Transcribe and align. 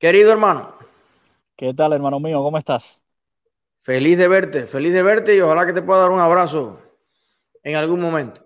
Querido 0.00 0.32
hermano. 0.32 0.72
¿Qué 1.54 1.74
tal, 1.74 1.92
hermano 1.92 2.18
mío? 2.18 2.42
¿Cómo 2.42 2.56
estás? 2.56 3.02
Feliz 3.82 4.16
de 4.16 4.28
verte, 4.28 4.66
feliz 4.66 4.94
de 4.94 5.02
verte 5.02 5.36
y 5.36 5.40
ojalá 5.40 5.66
que 5.66 5.74
te 5.74 5.82
pueda 5.82 6.00
dar 6.00 6.10
un 6.10 6.20
abrazo 6.20 6.80
en 7.62 7.76
algún 7.76 8.00
momento. 8.00 8.42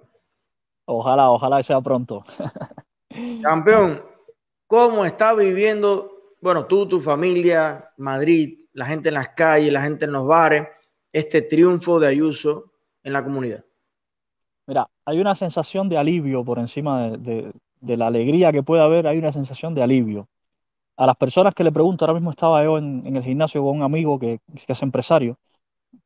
Ojalá, 0.85 1.31
ojalá 1.31 1.63
sea 1.63 1.81
pronto. 1.81 2.25
Campeón, 3.43 4.03
¿cómo 4.67 5.05
está 5.05 5.33
viviendo, 5.33 6.35
bueno, 6.41 6.67
tú, 6.67 6.89
tu 6.89 7.01
familia, 7.01 7.93
Madrid, 7.99 8.67
la 8.73 8.87
gente 8.87 9.11
en 9.11 9.15
las 9.15 9.29
calles, 9.29 9.73
la 9.73 9.83
gente 9.83 10.07
en 10.07 10.13
los 10.13 10.27
bares, 10.27 10.67
este 11.13 11.43
triunfo 11.43 12.01
de 12.01 12.09
Ayuso 12.09 12.73
en 13.05 13.13
la 13.13 13.23
comunidad? 13.23 13.65
Mira, 14.67 14.89
hay 15.05 15.21
una 15.21 15.37
sensación 15.37 15.89
de 15.89 15.99
alivio 15.99 16.45
por 16.45 16.59
encima 16.59 17.11
de, 17.11 17.53
la 17.81 18.09
alegría 18.09 18.51
que 18.51 18.65
puede 18.65 18.83
haber, 18.83 19.07
hay 19.07 19.19
una 19.19 19.31
sensación 19.31 19.73
de 19.73 19.85
alivio. 19.85 20.29
A 20.97 21.07
las 21.07 21.17
personas 21.17 21.55
que 21.55 21.65
le 21.65 21.73
pregunto, 21.73 22.05
ahora 22.05 22.15
mismo 22.15 22.31
estaba 22.31 22.63
yo 22.65 22.79
en, 22.79 23.17
el 23.17 23.23
gimnasio 23.23 23.63
con 23.63 23.77
un 23.77 23.83
amigo 23.83 24.19
que, 24.19 24.41
es 24.67 24.83
empresario, 24.83 25.39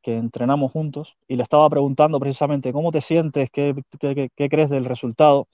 que 0.01 0.17
entrenamos 0.17 0.71
juntos, 0.71 1.17
y 1.27 1.35
le 1.37 1.43
estaba 1.43 1.69
preguntando 1.69 2.19
precisamente, 2.19 2.73
¿cómo 2.73 2.91
te 2.91 3.01
sientes? 3.01 3.49
¿Qué, 3.51 3.75
qué 4.35 4.49
crees 4.49 4.69
del 4.69 4.85
resultado? 4.85 5.47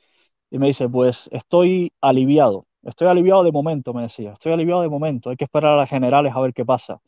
Y 0.51 0.59
me 0.59 0.67
dice, 0.67 0.89
pues 0.89 1.29
estoy 1.33 1.93
aliviado, 2.01 2.67
estoy 2.83 3.07
aliviado 3.09 3.43
de 3.43 3.51
momento, 3.51 3.93
me 3.93 4.03
decía, 4.03 4.33
estoy 4.33 4.53
aliviado 4.53 4.81
de 4.83 4.89
momento, 4.89 5.29
hay 5.29 5.37
que 5.37 5.45
esperar 5.45 5.73
a 5.73 5.77
las 5.77 5.89
generales 5.89 6.33
a 6.35 6.41
ver 6.41 6.53
qué 6.53 6.65
pasa. 6.65 7.01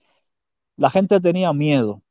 La 0.77 0.89
gente 0.89 1.19
tenía 1.21 1.53
miedo. 1.53 2.01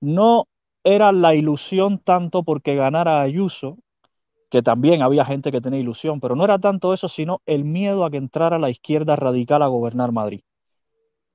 No 0.00 0.46
era 0.84 1.12
la 1.12 1.34
ilusión 1.34 1.98
tanto 1.98 2.42
porque 2.42 2.74
ganara 2.76 3.20
Ayuso, 3.20 3.78
que 4.50 4.62
también 4.62 5.02
había 5.02 5.24
gente 5.24 5.50
que 5.52 5.60
tenía 5.60 5.80
ilusión, 5.80 6.20
pero 6.20 6.36
no 6.36 6.44
era 6.44 6.58
tanto 6.58 6.92
eso, 6.94 7.08
sino 7.08 7.40
el 7.46 7.64
miedo 7.64 8.04
a 8.04 8.10
que 8.10 8.16
entrara 8.18 8.58
la 8.58 8.70
izquierda 8.70 9.16
radical 9.16 9.62
a 9.62 9.66
gobernar 9.66 10.12
Madrid. 10.12 10.42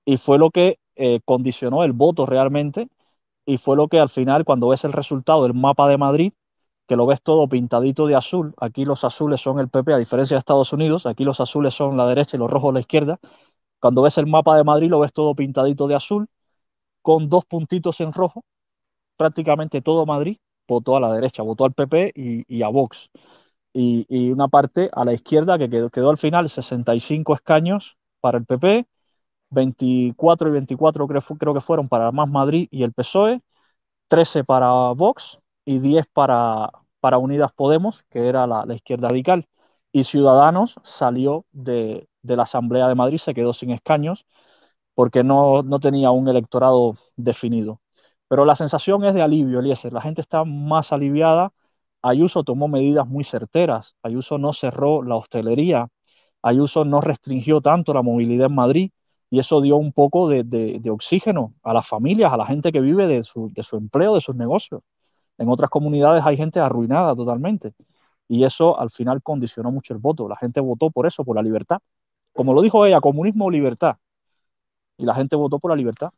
Y 0.06 0.18
fue 0.18 0.38
lo 0.40 0.50
que 0.50 0.80
eh, 0.96 1.20
condicionó 1.26 1.84
el 1.84 1.94
voto 1.94 2.26
realmente, 2.26 2.88
y 3.46 3.58
fue 3.58 3.76
lo 3.76 3.88
que 3.88 4.00
al 4.00 4.10
final, 4.10 4.46
cuando 4.46 4.70
ves 4.70 4.86
el 4.86 4.94
resultado 4.94 5.44
del 5.44 5.54
mapa 5.54 5.88
de 5.88 5.98
Madrid, 5.98 6.34
que 6.88 6.96
lo 6.96 7.06
ves 7.06 7.22
todo 7.22 7.48
pintadito 7.48 8.08
de 8.08 8.16
azul, 8.16 8.54
aquí 8.58 8.86
los 8.86 9.04
azules 9.04 9.42
son 9.42 9.60
el 9.60 9.70
PP, 9.70 9.94
a 9.94 9.98
diferencia 9.98 10.36
de 10.36 10.40
Estados 10.40 10.74
Unidos, 10.74 11.06
aquí 11.06 11.24
los 11.24 11.40
azules 11.40 11.74
son 11.74 11.98
la 11.98 12.08
derecha 12.08 12.38
y 12.38 12.40
los 12.40 12.50
rojos 12.50 12.74
la 12.74 12.82
izquierda, 12.82 13.20
cuando 13.80 14.02
ves 14.04 14.18
el 14.18 14.28
mapa 14.28 14.58
de 14.58 14.64
Madrid 14.64 14.90
lo 14.90 15.00
ves 15.00 15.14
todo 15.14 15.36
pintadito 15.36 15.88
de 15.88 15.96
azul, 15.96 16.28
con 17.02 17.30
dos 17.30 17.46
puntitos 17.46 18.00
en 18.02 18.14
rojo, 18.14 18.44
prácticamente 19.18 19.82
todo 19.82 20.06
Madrid 20.06 20.38
votó 20.72 20.96
a 20.98 21.00
la 21.00 21.14
derecha, 21.14 21.44
votó 21.44 21.66
al 21.66 21.74
PP 21.74 22.14
y, 22.16 22.64
a 22.64 22.70
Vox. 22.70 23.10
Y, 23.74 24.32
una 24.32 24.48
parte 24.48 24.90
a 24.94 25.06
la 25.06 25.14
izquierda 25.14 25.58
que 25.58 25.70
quedó, 25.70 26.10
al 26.10 26.18
final 26.18 26.50
65 26.50 27.36
escaños 27.36 27.98
para 28.22 28.38
el 28.38 28.46
PP, 28.46 28.88
24 29.52 30.50
y 30.50 30.52
24 30.52 31.08
creo, 31.08 31.54
que 31.54 31.62
fueron 31.62 31.90
para 31.90 32.12
Más 32.12 32.30
Madrid 32.30 32.68
y 32.72 32.84
el 32.84 32.94
PSOE, 32.94 33.42
13 34.10 34.44
para 34.46 34.70
Vox 34.94 35.40
y 35.66 35.80
10 35.80 36.08
para, 36.14 36.72
para 37.00 37.18
Unidas 37.18 37.52
Podemos, 37.54 38.04
que 38.10 38.28
era 38.28 38.48
la, 38.48 38.66
izquierda 38.76 39.10
radical. 39.10 39.48
Y 39.92 40.06
Ciudadanos 40.06 40.76
salió 40.84 41.46
de, 41.52 42.08
de, 42.22 42.36
la 42.38 42.44
Asamblea 42.44 42.88
de 42.88 42.96
Madrid, 42.96 43.18
se 43.20 43.34
quedó 43.34 43.54
sin 43.54 43.72
escaños 43.72 44.26
porque 44.96 45.24
no, 45.24 45.64
no 45.64 45.80
tenía 45.80 46.12
un 46.12 46.28
electorado 46.28 46.96
definido. 47.16 47.82
Pero 48.32 48.46
la 48.46 48.56
sensación 48.56 49.04
es 49.04 49.14
de 49.14 49.22
alivio, 49.22 49.60
Eliezer. 49.60 49.92
La 49.92 50.00
gente 50.00 50.22
está 50.22 50.46
más 50.46 50.94
aliviada. 50.94 51.52
Ayuso 52.02 52.46
tomó 52.46 52.70
medidas 52.70 53.06
muy 53.06 53.26
certeras. 53.26 53.98
Ayuso 54.04 54.38
no 54.38 54.54
cerró 54.54 55.04
la 55.04 55.18
hostelería. 55.18 55.90
Ayuso 56.42 56.86
no 56.86 57.02
restringió 57.02 57.60
tanto 57.60 57.94
la 57.94 58.02
movilidad 58.02 58.46
en 58.46 58.56
Madrid. 58.56 58.92
Y 59.30 59.40
eso 59.40 59.60
dio 59.60 59.76
un 59.76 59.92
poco 59.92 60.30
de, 60.30 60.82
oxígeno 60.90 61.56
a 61.62 61.74
las 61.74 61.86
familias, 61.86 62.32
a 62.32 62.38
la 62.38 62.46
gente 62.46 62.72
que 62.72 62.80
vive 62.80 63.06
de 63.06 63.26
su, 63.26 63.52
de 63.52 63.64
su 63.64 63.76
empleo, 63.76 64.16
de 64.16 64.22
sus 64.22 64.38
negocios. 64.38 64.82
En 65.38 65.50
otras 65.50 65.70
comunidades 65.70 66.26
hay 66.26 66.38
gente 66.38 66.62
arruinada 66.62 67.14
totalmente. 67.14 67.74
Y 68.30 68.46
eso 68.46 68.80
al 68.80 68.92
final 68.92 69.22
condicionó 69.22 69.72
mucho 69.72 69.94
el 69.94 70.00
voto. 70.00 70.30
La 70.30 70.38
gente 70.38 70.62
votó 70.62 70.90
por 70.90 71.06
eso, 71.06 71.26
por 71.26 71.36
la 71.36 71.44
libertad. 71.44 71.80
Como 72.32 72.54
lo 72.54 72.62
dijo 72.62 72.86
ella, 72.86 73.02
comunismo 73.02 73.48
o 73.48 73.52
libertad. 73.52 73.98
Y 74.96 75.04
la 75.04 75.16
gente 75.16 75.36
votó 75.36 75.60
por 75.60 75.72
la 75.72 75.76
libertad. 75.76 76.12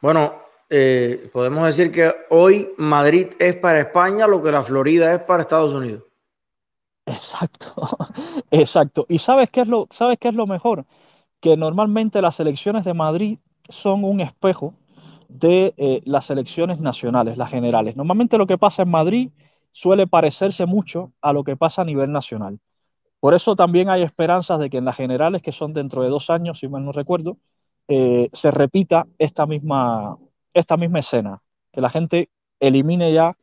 Bueno, 0.00 0.32
eh, 0.74 1.28
podemos 1.32 1.66
decir 1.66 1.92
que 1.92 2.10
hoy 2.30 2.70
Madrid 2.78 3.26
es 3.38 3.54
para 3.56 3.80
España 3.80 4.26
lo 4.26 4.42
que 4.42 4.50
la 4.50 4.62
Florida 4.64 5.14
es 5.14 5.20
para 5.20 5.42
Estados 5.42 5.72
Unidos. 5.72 6.04
Exacto, 7.04 7.74
exacto. 8.50 9.06
¿Y 9.08 9.18
sabes 9.18 9.50
qué 9.50 9.60
es 9.60 9.68
lo, 9.68 9.86
sabes 9.90 10.18
qué 10.18 10.28
es 10.28 10.34
lo 10.34 10.46
mejor? 10.46 10.86
Que 11.40 11.56
normalmente 11.58 12.22
las 12.22 12.40
elecciones 12.40 12.84
de 12.84 12.94
Madrid 12.94 13.38
son 13.68 14.04
un 14.04 14.20
espejo 14.20 14.74
de 15.28 15.74
eh, 15.76 16.02
las 16.06 16.30
elecciones 16.30 16.80
nacionales, 16.80 17.36
las 17.36 17.50
generales. 17.50 17.94
Normalmente 17.96 18.38
lo 18.38 18.46
que 18.46 18.58
pasa 18.58 18.82
en 18.82 18.90
Madrid 18.90 19.30
suele 19.72 20.06
parecerse 20.06 20.66
mucho 20.66 21.12
a 21.20 21.34
lo 21.34 21.44
que 21.44 21.56
pasa 21.56 21.82
a 21.82 21.84
nivel 21.84 22.12
nacional. 22.12 22.60
Por 23.20 23.34
eso 23.34 23.56
también 23.56 23.90
hay 23.90 24.02
esperanzas 24.02 24.58
de 24.58 24.70
que 24.70 24.78
en 24.78 24.84
las 24.86 24.96
generales, 24.96 25.42
que 25.42 25.52
son 25.52 25.74
dentro 25.74 26.02
de 26.02 26.08
dos 26.08 26.30
años, 26.30 26.58
si 26.58 26.68
mal 26.68 26.84
no 26.84 26.92
recuerdo, 26.92 27.38
eh, 27.88 28.28
se 28.32 28.50
repita 28.50 29.06
esta 29.18 29.46
misma, 29.46 30.18
esta 30.54 30.76
misma 30.76 31.00
escena, 31.00 31.42
que 31.72 31.80
la 31.80 31.90
gente 31.90 32.30
elimine 32.60 33.12
ya 33.12 33.36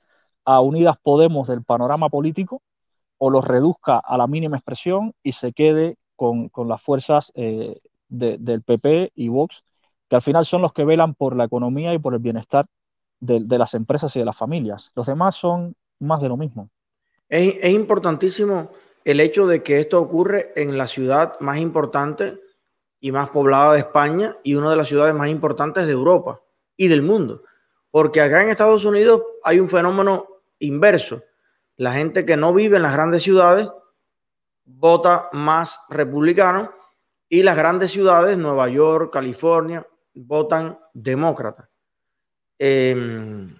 a 0.45 0.61
Unidas 0.61 0.97
Podemos 1.01 1.47
del 1.47 1.63
panorama 1.63 2.09
político 2.09 2.61
o 3.17 3.29
los 3.29 3.45
reduzca 3.45 3.99
a 3.99 4.17
la 4.17 4.27
mínima 4.27 4.57
expresión 4.57 5.13
y 5.21 5.33
se 5.33 5.51
quede 5.53 5.97
con, 6.15 6.49
las 6.67 6.81
fuerzas 6.81 7.31
eh, 7.35 7.79
del 8.07 8.61
PP 8.63 9.11
y 9.15 9.27
Vox, 9.29 9.63
que 10.09 10.15
al 10.15 10.21
final 10.21 10.45
son 10.45 10.61
los 10.61 10.73
que 10.73 10.85
velan 10.85 11.13
por 11.13 11.35
la 11.35 11.45
economía 11.45 11.93
y 11.93 11.99
por 11.99 12.13
el 12.13 12.19
bienestar 12.19 12.65
de, 13.19 13.57
las 13.57 13.73
empresas 13.73 14.15
y 14.15 14.19
de 14.19 14.25
las 14.25 14.37
familias. 14.37 14.91
Los 14.95 15.07
demás 15.07 15.35
son 15.35 15.75
más 15.99 16.21
de 16.21 16.29
lo 16.29 16.37
mismo. 16.37 16.69
Es, 17.27 17.55
es 17.61 17.73
importantísimo 17.73 18.71
el 19.03 19.19
hecho 19.19 19.47
de 19.47 19.61
que 19.63 19.79
esto 19.79 20.01
ocurre 20.01 20.51
en 20.55 20.77
la 20.77 20.87
ciudad 20.87 21.39
más 21.41 21.59
importante 21.59 22.39
y 22.99 23.11
más 23.11 23.29
poblada 23.29 23.73
de 23.73 23.79
España 23.79 24.37
y 24.43 24.55
una 24.55 24.69
de 24.71 24.75
las 24.75 24.87
ciudades 24.87 25.13
más 25.13 25.29
importantes 25.29 25.85
de 25.85 25.93
Europa 25.93 26.41
y 26.79 26.87
del 26.87 27.03
mundo. 27.03 27.43
Porque 27.91 28.21
acá 28.21 28.41
en 28.41 28.49
Estados 28.49 28.85
Unidos 28.85 29.21
hay 29.43 29.59
un 29.59 29.69
fenómeno 29.69 30.27
inverso. 30.59 31.21
La 31.75 31.91
gente 31.93 32.25
que 32.25 32.37
no 32.37 32.53
vive 32.53 32.77
en 32.77 32.83
las 32.83 32.93
grandes 32.93 33.21
ciudades 33.21 33.69
vota 34.63 35.29
más 35.33 35.81
republicano 35.89 36.71
y 37.27 37.43
las 37.43 37.57
grandes 37.57 37.91
ciudades, 37.91 38.37
Nueva 38.37 38.69
York, 38.69 39.11
California, 39.11 39.85
votan 40.13 40.79
demócrata. 40.93 41.69
Em, 42.57 43.57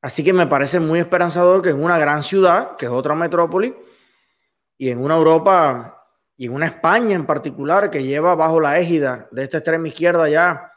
así 0.00 0.24
que 0.24 0.32
me 0.32 0.46
parece 0.46 0.80
muy 0.80 1.00
esperanzador 1.00 1.60
que 1.60 1.70
en 1.70 1.82
una 1.82 1.98
gran 1.98 2.22
ciudad, 2.22 2.76
que 2.76 2.86
es 2.86 2.92
otra 2.92 3.14
metrópoli, 3.14 3.76
y 4.78 4.88
en 4.88 5.04
una 5.04 5.16
Europa 5.16 6.02
y 6.36 6.46
en 6.46 6.54
una 6.54 6.66
España 6.66 7.14
en 7.14 7.26
particular, 7.26 7.90
que 7.90 8.02
lleva 8.02 8.34
bajo 8.34 8.58
la 8.58 8.78
égida 8.78 9.28
de 9.30 9.44
esta 9.44 9.58
extrema 9.58 9.88
izquierda 9.88 10.28
ya 10.30 10.73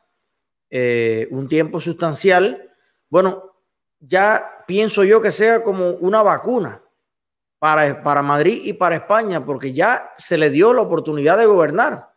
eh, 0.70 1.28
un 1.32 1.48
tiempo 1.48 1.80
sustancial, 1.80 2.70
bueno, 3.10 3.54
ya 4.00 4.64
pienso 4.68 5.04
yo 5.04 5.22
que 5.22 5.32
sea 5.32 5.64
como 5.64 5.92
una 5.92 6.22
vacuna 6.24 6.82
para, 7.60 8.04
para 8.04 8.22
Madrid 8.22 8.62
y 8.66 8.74
para 8.74 8.96
España, 8.96 9.46
porque 9.46 9.74
ya 9.74 10.12
se 10.18 10.38
le 10.38 10.50
dio 10.50 10.74
la 10.74 10.82
oportunidad 10.82 11.38
de 11.38 11.46
gobernar 11.46 12.10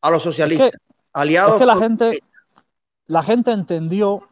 a 0.00 0.10
los 0.10 0.22
socialistas, 0.22 0.72
aliados. 1.12 1.54
Es 1.54 1.58
que 1.58 1.66
la 1.66 1.76
gente, 1.76 2.22
la 3.06 3.22
gente 3.22 3.50
entendió, 3.52 4.22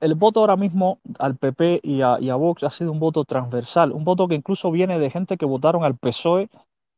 el, 0.00 0.14
voto 0.14 0.40
ahora 0.40 0.56
mismo 0.56 0.98
al 1.18 1.36
PP 1.36 1.80
y 1.82 2.02
a, 2.02 2.18
y 2.20 2.30
a 2.30 2.36
Vox 2.36 2.62
ha 2.64 2.70
sido 2.70 2.92
un 2.92 3.00
voto 3.00 3.24
transversal, 3.24 3.92
un 3.92 4.04
voto 4.04 4.28
que 4.28 4.34
incluso 4.34 4.70
viene 4.70 4.98
de 4.98 5.10
gente 5.10 5.36
que 5.36 5.46
votaron 5.46 5.84
al 5.84 5.96
PSOE 5.96 6.48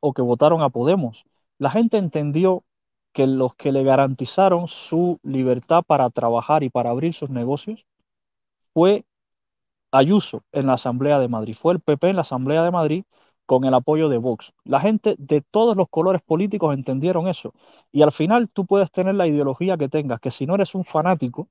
o 0.01 0.13
que 0.13 0.23
votaron 0.23 0.63
a 0.63 0.69
Podemos. 0.69 1.25
La 1.59 1.71
gente 1.71 1.97
entendió 1.97 2.65
que 3.17 3.27
los 3.27 3.57
que 3.57 3.73
le 3.73 3.83
garantizaron 3.85 4.69
su 4.69 5.19
libertad 5.25 5.83
para 5.89 6.11
trabajar 6.11 6.63
y 6.65 6.71
para 6.71 6.91
abrir 6.91 7.15
sus 7.15 7.31
negocios 7.31 7.87
fue 8.75 9.05
Ayuso 9.93 10.45
en 10.53 10.67
la 10.69 10.75
Asamblea 10.75 11.19
de 11.21 11.29
Madrid, 11.29 11.55
fue 11.55 11.73
el 11.75 11.81
PP 11.81 12.11
en 12.11 12.17
la 12.17 12.23
Asamblea 12.23 12.63
de 12.65 12.71
Madrid 12.73 13.05
con 13.47 13.65
el 13.65 13.75
apoyo 13.75 14.09
de 14.09 14.19
Vox. 14.19 14.53
La 14.65 14.81
gente 14.81 15.17
de 15.19 15.43
todos 15.43 15.77
los 15.77 15.89
colores 15.91 16.23
políticos 16.23 16.75
entendieron 16.75 17.29
eso. 17.29 17.55
Y 17.93 18.03
al 18.03 18.13
final 18.13 18.49
tú 18.51 18.67
puedes 18.67 18.91
tener 18.93 19.15
la 19.17 19.27
ideología 19.29 19.77
que 19.79 19.89
tengas, 19.89 20.21
que 20.21 20.31
si 20.33 20.47
no 20.47 20.55
eres 20.57 20.75
un 20.75 20.85
fanático, 20.85 21.49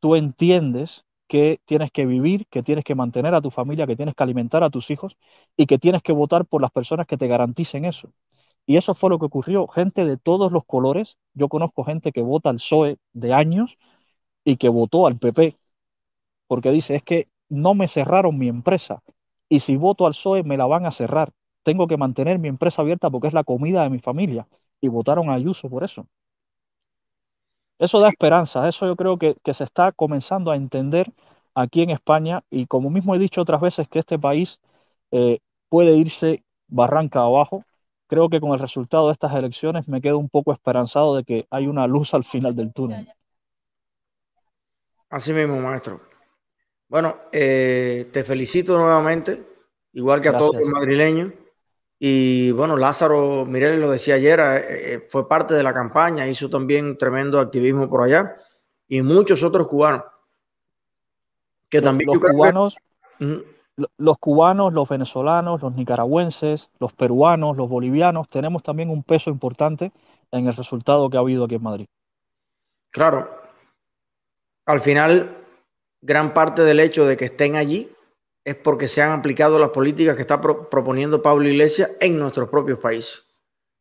tú 0.00 0.16
entiendes 0.16 1.04
que 1.28 1.60
tienes 1.66 1.90
que 1.92 2.06
vivir, 2.06 2.46
que 2.48 2.62
tienes 2.62 2.84
que 2.84 2.94
mantener 2.94 3.34
a 3.34 3.40
tu 3.42 3.50
familia, 3.50 3.86
que 3.86 3.96
tienes 3.96 4.14
que 4.14 4.22
alimentar 4.24 4.62
a 4.64 4.70
tus 4.70 4.90
hijos 4.90 5.16
y 5.56 5.66
que 5.66 5.78
tienes 5.78 6.02
que 6.02 6.12
votar 6.12 6.46
por 6.46 6.62
las 6.62 6.70
personas 6.72 7.06
que 7.06 7.16
te 7.18 7.28
garanticen 7.28 7.84
eso. 7.84 8.12
Y 8.66 8.76
eso 8.76 8.94
fue 8.94 9.10
lo 9.10 9.18
que 9.18 9.26
ocurrió. 9.26 9.66
Gente 9.68 10.04
de 10.06 10.16
todos 10.16 10.52
los 10.52 10.64
colores. 10.64 11.18
Yo 11.34 11.48
conozco 11.48 11.84
gente 11.84 12.12
que 12.12 12.22
vota 12.22 12.50
al 12.50 12.56
PSOE 12.56 12.98
de 13.12 13.32
años 13.32 13.78
y 14.44 14.56
que 14.56 14.68
votó 14.68 15.06
al 15.06 15.18
PP. 15.18 15.54
Porque 16.48 16.70
dice, 16.72 16.96
es 16.96 17.02
que 17.02 17.28
no 17.48 17.74
me 17.74 17.88
cerraron 17.88 18.38
mi 18.38 18.48
empresa. 18.48 19.02
Y 19.48 19.60
si 19.60 19.76
voto 19.76 20.06
al 20.06 20.12
PSOE 20.12 20.42
me 20.44 20.56
la 20.56 20.66
van 20.66 20.86
a 20.86 20.92
cerrar. 20.92 21.32
tengo 21.62 21.88
que 21.88 21.96
mantener 21.96 22.38
mi 22.38 22.48
empresa 22.48 22.82
abierta 22.82 23.10
porque 23.10 23.28
es 23.28 23.34
la 23.34 23.44
comida 23.44 23.82
de 23.82 23.90
mi 23.90 23.98
familia. 24.00 24.48
Y 24.80 24.88
votaron 24.88 25.30
a 25.30 25.34
Ayuso 25.34 25.68
por 25.70 25.84
eso. 25.84 26.06
Eso 27.78 28.00
da 28.00 28.08
esperanza, 28.08 28.68
eso 28.68 28.86
yo 28.86 28.96
creo 28.96 29.18
que, 29.18 29.36
se 29.52 29.64
está 29.64 29.92
comenzando 29.92 30.50
a 30.50 30.56
entender 30.56 31.12
aquí 31.54 31.82
en 31.82 31.90
España 31.90 32.42
y 32.50 32.66
como 32.66 32.90
mismo 32.90 33.14
he 33.14 33.18
dicho 33.18 33.42
otras 33.42 33.60
veces 33.60 33.88
que 33.88 33.98
este 33.98 34.18
país 34.18 34.60
eh, 35.10 35.40
puede 35.68 35.96
irse 35.96 36.42
barranca 36.68 37.20
abajo, 37.20 37.64
creo 38.06 38.28
que 38.28 38.40
con 38.40 38.52
el 38.52 38.58
resultado 38.58 39.06
de 39.06 39.12
estas 39.12 39.34
elecciones 39.34 39.88
me 39.88 40.00
quedo 40.00 40.18
un 40.18 40.28
poco 40.28 40.52
esperanzado 40.52 41.16
de 41.16 41.24
que 41.24 41.46
hay 41.50 41.66
una 41.66 41.86
luz 41.86 42.14
al 42.14 42.24
final 42.24 42.54
del 42.54 42.72
túnel. 42.72 43.08
Así 45.08 45.32
mismo, 45.32 45.58
maestro. 45.60 46.00
Bueno, 46.88 47.16
eh, 47.32 48.08
te 48.12 48.24
felicito 48.24 48.78
nuevamente, 48.78 49.44
igual 49.92 50.20
que 50.20 50.28
a 50.28 50.36
todos 50.36 50.56
los 50.56 50.68
madrileños. 50.68 51.32
Y 51.98 52.50
bueno, 52.52 52.76
Lázaro 52.76 53.46
Mireles 53.46 53.78
lo 53.78 53.90
decía 53.90 54.16
ayer, 54.16 54.38
eh, 54.38 54.64
eh, 54.68 55.06
fue 55.08 55.28
parte 55.28 55.54
de 55.54 55.62
la 55.62 55.72
campaña, 55.72 56.28
hizo 56.28 56.50
también 56.50 56.98
tremendo 56.98 57.40
activismo 57.40 57.88
por 57.88 58.02
allá. 58.02 58.36
Y 58.88 59.02
muchos 59.02 59.42
otros 59.42 59.66
cubanos. 59.66 60.02
Que 61.68 61.82
también 61.82 62.06
los 62.06 62.18
cubanos, 62.18 62.76
los 63.98 64.18
cubanos, 64.18 64.72
los 64.72 64.88
venezolanos, 64.88 65.62
los 65.62 65.74
nicaragüenses, 65.74 66.70
los 66.78 66.92
peruanos, 66.92 67.56
los 67.56 67.68
bolivianos, 67.68 68.28
tenemos 68.28 68.62
también 68.62 68.90
un 68.90 69.02
peso 69.02 69.30
importante 69.30 69.92
en 70.30 70.46
el 70.46 70.54
resultado 70.54 71.08
que 71.10 71.16
ha 71.16 71.20
habido 71.20 71.44
aquí 71.44 71.56
en 71.56 71.62
Madrid. 71.62 71.86
Claro. 72.90 73.28
Al 74.64 74.80
final, 74.80 75.44
gran 76.00 76.32
parte 76.32 76.62
del 76.62 76.80
hecho 76.80 77.04
de 77.04 77.16
que 77.16 77.26
estén 77.26 77.56
allí 77.56 77.92
es 78.44 78.54
porque 78.54 78.88
se 78.88 79.02
han 79.02 79.10
aplicado 79.10 79.58
las 79.58 79.70
políticas 79.70 80.16
que 80.16 80.22
está 80.22 80.40
proponiendo 80.40 81.22
Pablo 81.22 81.48
Iglesias 81.48 81.90
en 82.00 82.18
nuestros 82.18 82.48
propios 82.48 82.78
países. 82.78 83.24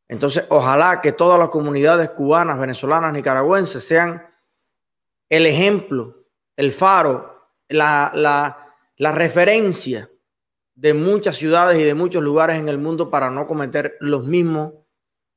Entonces, 0.08 0.46
ojalá 0.50 1.02
que 1.02 1.12
todas 1.12 1.40
las 1.40 1.50
comunidades 1.50 2.10
cubanas, 2.12 2.60
venezolanas, 2.60 3.14
nicaragüenses 3.14 3.84
sean 3.84 4.28
el 5.30 5.46
ejemplo, 5.46 6.16
el 6.56 6.72
faro, 6.72 7.50
la, 7.70 8.12
la 8.14 8.65
referencia 9.12 10.10
de 10.76 10.94
muchas 10.94 11.38
ciudades 11.38 11.80
y 11.80 11.84
de 11.84 11.94
muchos 11.94 12.22
lugares 12.22 12.58
en 12.58 12.70
el 12.70 12.78
mundo 12.78 13.10
para 13.10 13.30
no 13.30 13.48
cometer 13.48 13.96
los 14.00 14.26
mismos 14.26 14.74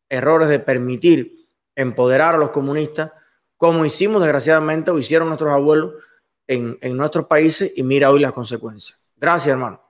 errores 0.09 0.49
de 0.49 0.59
permitir 0.59 1.47
empoderar 1.77 2.35
a 2.35 2.39
los 2.39 2.51
comunistas, 2.51 3.13
como 3.57 3.85
hicimos 3.85 4.21
desgraciadamente 4.23 4.91
o 4.91 4.99
hicieron 4.99 5.29
nuestros 5.29 5.53
abuelos 5.53 5.95
en, 6.47 6.79
en 6.81 6.97
nuestros 6.97 7.27
países 7.27 7.71
y 7.77 7.83
mira 7.83 8.11
hoy 8.11 8.21
las 8.21 8.33
consecuencias. 8.33 8.99
Gracias, 9.17 9.53
hermano. 9.53 9.81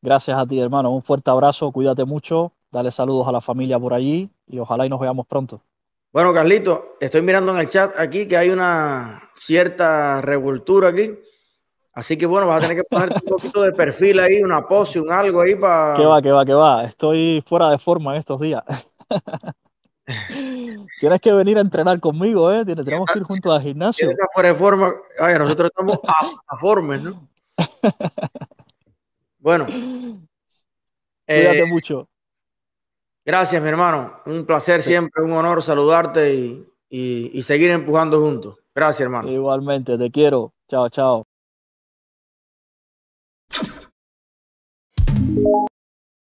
Gracias 0.00 0.36
a 0.36 0.46
ti, 0.46 0.60
hermano. 0.60 0.90
Un 0.90 1.02
fuerte 1.02 1.30
abrazo, 1.30 1.70
cuídate 1.70 2.04
mucho, 2.04 2.52
dale 2.70 2.90
saludos 2.90 3.28
a 3.28 3.32
la 3.32 3.40
familia 3.40 3.78
por 3.78 3.94
allí 3.94 4.30
y 4.46 4.58
ojalá 4.58 4.86
y 4.86 4.88
nos 4.88 5.00
veamos 5.00 5.26
pronto. 5.26 5.62
Bueno, 6.12 6.34
Carlito, 6.34 6.96
estoy 7.00 7.22
mirando 7.22 7.52
en 7.52 7.58
el 7.58 7.68
chat 7.68 7.98
aquí 7.98 8.26
que 8.26 8.36
hay 8.36 8.50
una 8.50 9.30
cierta 9.34 10.20
revoltura 10.20 10.88
aquí. 10.88 11.10
Así 11.94 12.16
que 12.16 12.24
bueno, 12.24 12.46
vas 12.46 12.58
a 12.58 12.60
tener 12.62 12.76
que 12.76 12.84
ponerte 12.84 13.20
un 13.22 13.28
poquito 13.36 13.62
de 13.62 13.72
perfil 13.72 14.20
ahí, 14.20 14.42
una 14.42 14.66
pose, 14.66 14.98
un 14.98 15.12
algo 15.12 15.42
ahí 15.42 15.54
para. 15.54 15.94
Que 15.94 16.06
va, 16.06 16.22
que 16.22 16.30
va, 16.30 16.44
que 16.44 16.54
va. 16.54 16.84
Estoy 16.84 17.44
fuera 17.46 17.70
de 17.70 17.78
forma 17.78 18.12
en 18.12 18.18
estos 18.18 18.40
días. 18.40 18.62
Tienes 21.00 21.20
que 21.20 21.32
venir 21.32 21.58
a 21.58 21.60
entrenar 21.60 22.00
conmigo, 22.00 22.50
¿eh? 22.52 22.64
Tenemos 22.64 23.10
que 23.12 23.18
ir 23.18 23.24
juntos 23.24 23.52
al 23.52 23.62
gimnasio. 23.62 24.08
Si 24.08 24.16
fuera 24.32 24.48
de 24.48 24.54
forma, 24.54 24.94
Ay, 25.18 25.38
nosotros 25.38 25.70
estamos 25.70 25.98
a, 26.06 26.30
a 26.54 26.56
formes, 26.56 27.02
¿no? 27.02 27.28
bueno. 29.38 29.66
Cuídate 29.66 31.58
eh, 31.60 31.66
mucho. 31.66 32.08
Gracias, 33.24 33.62
mi 33.62 33.68
hermano. 33.68 34.20
Un 34.26 34.44
placer 34.46 34.82
siempre, 34.82 35.22
un 35.22 35.32
honor 35.32 35.62
saludarte 35.62 36.34
y, 36.34 36.66
y 36.88 37.42
seguir 37.42 37.70
empujando 37.70 38.20
juntos. 38.20 38.58
Gracias, 38.74 39.02
hermano. 39.02 39.30
Igualmente, 39.30 39.98
te 39.98 40.10
quiero. 40.10 40.52
Chao, 40.68 40.88
chao. 40.88 41.31